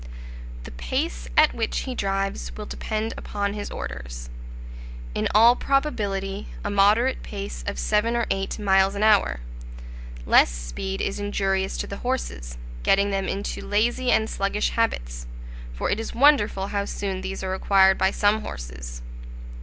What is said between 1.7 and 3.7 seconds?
he drives will depend upon his